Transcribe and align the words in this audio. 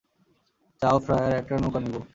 চাও 0.81 0.97
ফ্রায়ায় 1.05 1.37
একটি 1.39 1.53
নৌকা 1.63 1.79
নিব। 1.79 1.95